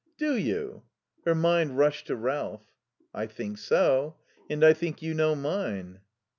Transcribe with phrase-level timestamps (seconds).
[0.17, 0.81] "Do you?"
[1.25, 2.65] Her mind rushed to Ralph.
[3.13, 4.15] "I think so.
[4.49, 5.99] And I think you know mine."